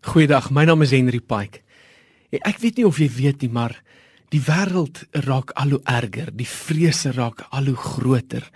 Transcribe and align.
Goeiedag, 0.00 0.46
my 0.48 0.62
naam 0.64 0.80
is 0.80 0.94
Henry 0.96 1.20
Pike. 1.20 1.60
Ek 2.32 2.56
weet 2.62 2.78
nie 2.80 2.86
of 2.88 2.96
jy 2.96 3.08
weet 3.12 3.42
nie, 3.44 3.50
maar 3.52 3.74
die 4.32 4.40
wêreld 4.40 5.02
raak 5.26 5.52
al 5.60 5.74
hoe 5.74 5.80
erger, 5.92 6.30
die 6.32 6.48
vrese 6.48 7.12
raak 7.12 7.42
al 7.52 7.68
hoe 7.68 7.76
groter. 7.76 8.46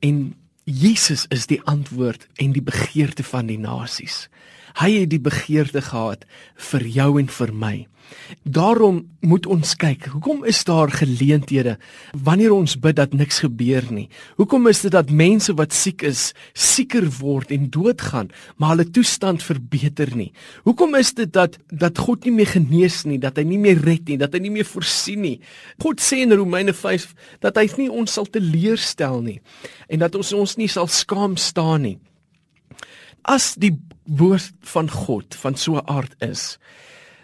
En 0.00 0.30
Jesus 0.64 1.26
is 1.34 1.44
die 1.50 1.60
antwoord 1.68 2.24
en 2.40 2.54
die 2.56 2.64
begeerte 2.64 3.26
van 3.26 3.50
die 3.52 3.58
nasies. 3.60 4.30
Hy 4.78 4.92
het 5.00 5.10
die 5.10 5.22
begeerte 5.22 5.82
gehad 5.82 6.26
vir 6.70 6.84
jou 6.86 7.12
en 7.18 7.30
vir 7.34 7.52
my. 7.54 7.76
Daarom 8.44 9.00
moet 9.20 9.46
ons 9.50 9.74
kyk, 9.76 10.06
hoekom 10.14 10.44
is 10.48 10.62
daar 10.64 10.92
geleenthede 10.92 11.74
wanneer 12.14 12.54
ons 12.54 12.76
bid 12.80 12.96
dat 12.96 13.12
niks 13.16 13.42
gebeur 13.44 13.84
nie? 13.92 14.06
Hoekom 14.38 14.68
is 14.70 14.80
dit 14.84 14.94
dat 14.94 15.10
mense 15.10 15.52
wat 15.58 15.74
siek 15.76 16.04
is, 16.08 16.32
sieker 16.54 17.08
word 17.18 17.52
en 17.52 17.68
doodgaan, 17.74 18.30
maar 18.56 18.76
hulle 18.76 18.88
toestand 18.88 19.44
verbeter 19.44 20.14
nie? 20.16 20.30
Hoekom 20.64 20.96
is 21.00 21.12
dit 21.18 21.32
dat 21.34 21.58
dat 21.68 21.98
God 21.98 22.24
nie 22.24 22.36
meer 22.38 22.52
genees 22.54 23.02
nie, 23.04 23.18
dat 23.20 23.36
hy 23.36 23.44
nie 23.48 23.60
meer 23.60 23.82
red 23.84 24.08
nie, 24.08 24.20
dat 24.20 24.36
hy 24.36 24.44
nie 24.46 24.54
meer 24.56 24.68
voorsien 24.68 25.24
nie? 25.24 25.36
God 25.82 26.00
sê 26.04 26.22
in 26.24 26.36
Romeine 26.36 26.72
5 26.72 27.10
dat 27.44 27.60
hy 27.60 27.68
nie 27.76 27.90
ons 27.92 28.14
sal 28.14 28.30
teleurstel 28.30 29.20
nie 29.26 29.40
en 29.88 30.06
dat 30.06 30.16
ons 30.16 30.32
ons 30.36 30.56
nie 30.60 30.70
sal 30.70 30.88
skaam 30.88 31.36
staan 31.40 31.84
nie. 31.84 31.98
As 33.28 33.52
die 33.60 33.74
woord 34.08 34.54
van 34.72 34.88
God 34.88 35.34
van 35.36 35.54
so 35.54 35.76
'n 35.76 35.84
aard 35.84 36.14
is, 36.24 36.58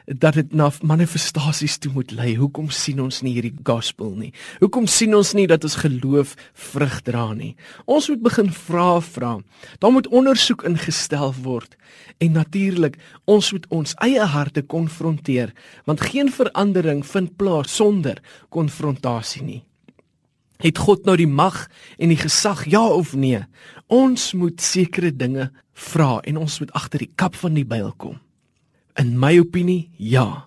dat 0.05 0.35
dit 0.35 0.53
na 0.53 0.71
manifestasies 0.83 1.79
toe 1.79 1.93
moet 1.93 2.11
lei. 2.11 2.37
Hoekom 2.37 2.71
sien 2.71 3.01
ons 3.01 3.23
nie 3.23 3.33
hierdie 3.33 3.55
gospel 3.65 4.13
nie? 4.17 4.33
Hoekom 4.61 4.87
sien 4.87 5.15
ons 5.17 5.33
nie 5.33 5.47
dat 5.49 5.65
ons 5.65 5.79
geloof 5.81 6.35
vrug 6.53 7.01
dra 7.03 7.33
nie? 7.33 7.55
Ons 7.85 8.09
moet 8.09 8.23
begin 8.23 8.53
vra 8.53 9.01
vra. 9.01 9.41
Daar 9.79 9.93
moet 9.93 10.09
ondersoek 10.09 10.65
ingestel 10.69 11.35
word 11.43 11.77
en 12.19 12.33
natuurlik 12.33 12.99
ons 13.25 13.53
moet 13.53 13.67
ons 13.69 13.95
eie 14.05 14.25
harte 14.25 14.63
konfronteer 14.63 15.55
want 15.85 16.01
geen 16.01 16.33
verandering 16.33 17.07
vind 17.07 17.37
plaas 17.37 17.75
sonder 17.75 18.21
konfrontasie 18.49 19.43
nie. 19.43 19.63
Het 20.65 20.81
God 20.81 21.05
nou 21.05 21.17
die 21.21 21.29
mag 21.29 21.67
en 22.01 22.09
die 22.09 22.21
gesag 22.21 22.65
ja 22.73 22.81
of 22.81 23.13
nee? 23.13 23.43
Ons 23.93 24.33
moet 24.33 24.63
sekere 24.65 25.13
dinge 25.13 25.51
vra 25.77 26.23
en 26.25 26.41
ons 26.41 26.59
moet 26.63 26.73
agter 26.73 27.05
die 27.05 27.13
kap 27.21 27.37
van 27.37 27.59
die 27.59 27.67
byl 27.69 27.93
kom. 28.01 28.17
In 28.97 29.19
my 29.21 29.37
opinie, 29.43 29.91
ja. 29.99 30.47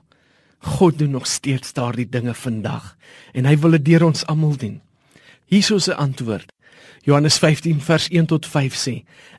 God 0.77 0.97
doen 0.99 1.13
nog 1.13 1.27
steeds 1.29 1.75
daardie 1.77 2.07
dinge 2.09 2.33
vandag 2.33 2.95
en 3.37 3.45
hy 3.45 3.55
wil 3.61 3.77
dit 3.77 3.85
deur 3.91 4.07
ons 4.09 4.25
almal 4.25 4.57
doen. 4.57 4.79
Hierso 5.47 5.77
se 5.79 5.95
antwoord. 5.95 6.49
Johannes 7.07 7.37
15 7.39 7.79
vers 7.81 8.09
1 8.09 8.25
tot 8.33 8.45
5 8.45 8.75
sê: 8.75 8.95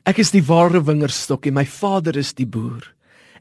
Ek 0.07 0.17
is 0.23 0.31
die 0.31 0.45
ware 0.47 0.81
wingerdstok 0.81 1.45
en 1.45 1.59
my 1.59 1.65
Vader 1.69 2.17
is 2.17 2.31
die 2.33 2.47
boer. 2.47 2.87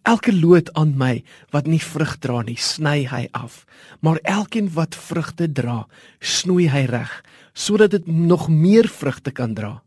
Elke 0.02 0.32
loot 0.32 0.72
aan 0.74 0.96
my 0.96 1.22
wat 1.50 1.66
nie 1.66 1.80
vrug 1.82 2.18
dra 2.18 2.42
nie, 2.42 2.56
sny 2.56 3.06
hy 3.10 3.28
af, 3.32 3.64
maar 4.00 4.20
elkeen 4.22 4.70
wat 4.74 4.94
vrugte 4.94 5.48
dra, 5.52 5.86
snoei 6.20 6.68
hy 6.68 6.84
reg, 6.86 7.24
sodat 7.54 7.90
dit 7.90 8.06
nog 8.06 8.48
meer 8.48 8.88
vrugte 8.88 9.30
kan 9.30 9.54
dra. 9.54 9.82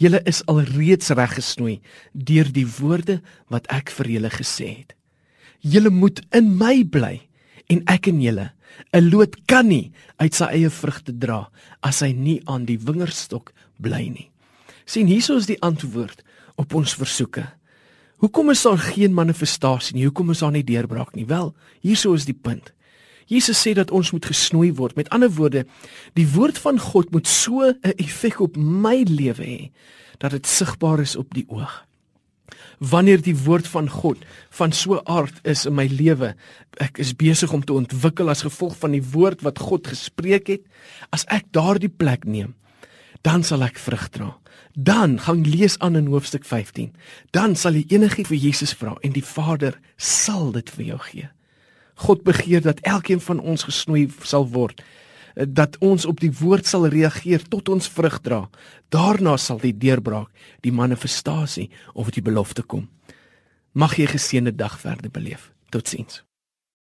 Julle 0.00 0.22
is 0.24 0.40
alreeds 0.48 1.12
reggesnoei 1.12 1.80
deur 2.12 2.48
die 2.52 2.66
woorde 2.78 3.20
wat 3.52 3.68
ek 3.68 3.92
vir 3.92 4.16
julle 4.16 4.32
gesê 4.32 4.70
het 4.78 4.96
julle 5.60 5.90
moet 5.90 6.22
in 6.34 6.56
my 6.58 6.80
bly 6.84 7.20
en 7.70 7.84
ek 7.88 8.08
in 8.10 8.20
julle. 8.20 8.50
'n 8.94 9.10
Loot 9.10 9.36
kan 9.46 9.68
nie 9.68 9.92
uit 10.18 10.34
sy 10.34 10.46
eie 10.56 10.70
vrugte 10.70 11.12
dra 11.12 11.50
as 11.82 12.00
hy 12.00 12.12
nie 12.12 12.40
aan 12.46 12.64
die 12.64 12.78
wingerdstok 12.78 13.52
bly 13.78 14.08
nie. 14.08 14.30
sien 14.86 15.06
hieso 15.06 15.36
is 15.36 15.46
die 15.46 15.60
antwoord 15.62 16.24
op 16.56 16.74
ons 16.74 16.94
versoeke. 16.94 17.46
Hoekom 18.20 18.50
is 18.52 18.62
daar 18.62 18.78
geen 18.78 19.14
manifestasie 19.16 19.96
nie? 19.96 20.04
Hoekom 20.04 20.30
is 20.30 20.42
daar 20.44 20.52
nie 20.52 20.64
deurbraak 20.64 21.14
nie? 21.16 21.26
Wel, 21.26 21.54
hieso 21.80 22.12
is 22.12 22.28
die 22.28 22.36
punt. 22.36 22.72
Jesus 23.30 23.60
sê 23.62 23.72
dat 23.78 23.92
ons 23.94 24.10
moet 24.12 24.26
gesnoei 24.26 24.72
word. 24.76 24.96
Met 24.98 25.08
ander 25.14 25.30
woorde, 25.32 25.64
die 26.18 26.26
woord 26.28 26.58
van 26.58 26.80
God 26.80 27.12
moet 27.14 27.26
so 27.26 27.62
'n 27.70 27.94
effek 27.96 28.40
op 28.40 28.56
my 28.56 29.04
lewe 29.08 29.44
hê 29.44 29.70
dat 30.18 30.30
dit 30.30 30.46
sigbaar 30.46 31.00
is 31.00 31.16
op 31.16 31.32
die 31.34 31.46
oog 31.48 31.86
wanneer 32.80 33.20
die 33.22 33.36
woord 33.36 33.68
van 33.68 33.88
God 33.92 34.22
van 34.56 34.72
so 34.72 35.00
aard 35.04 35.36
is 35.42 35.66
in 35.68 35.76
my 35.76 35.86
lewe. 35.92 36.32
Ek 36.80 36.98
is 36.98 37.12
besig 37.16 37.52
om 37.52 37.64
te 37.64 37.76
ontwikkel 37.76 38.32
as 38.32 38.44
gevolg 38.46 38.76
van 38.80 38.96
die 38.96 39.04
woord 39.12 39.44
wat 39.44 39.60
God 39.60 39.90
gespreek 39.92 40.48
het. 40.48 40.64
As 41.12 41.26
ek 41.28 41.50
daardie 41.52 41.92
plek 41.92 42.24
neem, 42.24 42.54
dan 43.22 43.42
sal 43.42 43.62
ek 43.62 43.78
vrug 43.78 44.08
dra. 44.08 44.36
Dan 44.74 45.18
gaan 45.20 45.42
lees 45.42 45.78
aan 45.78 45.96
in 45.96 46.06
hoofstuk 46.06 46.44
15. 46.44 46.92
Dan 47.30 47.56
sal 47.56 47.74
jy 47.74 47.84
enigiets 47.88 48.28
vir 48.28 48.38
Jesus 48.38 48.72
vra 48.74 48.96
en 49.02 49.12
die 49.12 49.24
Vader 49.24 49.80
sal 49.96 50.52
dit 50.52 50.70
vir 50.70 50.84
jou 50.84 50.98
gee. 51.10 51.28
God 51.94 52.22
begeer 52.24 52.62
dat 52.64 52.80
elkeen 52.80 53.20
van 53.20 53.40
ons 53.40 53.66
gesnoei 53.68 54.08
sal 54.24 54.48
word 54.48 54.80
dat 55.34 55.76
ons 55.78 56.04
op 56.04 56.20
die 56.20 56.32
woord 56.40 56.66
sal 56.66 56.88
reageer 56.90 57.42
tot 57.48 57.68
ons 57.68 57.88
vrug 57.88 58.18
dra. 58.20 58.40
Daarna 58.90 59.36
sal 59.36 59.60
die 59.62 59.76
deurbraak, 59.76 60.30
die 60.60 60.72
manifestasie 60.72 61.70
of 61.94 62.10
die 62.10 62.22
belofte 62.22 62.62
kom. 62.62 62.88
Mag 63.72 63.96
jy 63.96 64.04
'n 64.04 64.16
geseënde 64.18 64.56
dag 64.56 64.80
verder 64.80 65.10
beleef. 65.10 65.52
Totsiens. 65.70 66.29